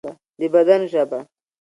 د 0.39 0.41
بدن 0.53 0.81
ژبه 0.91 1.19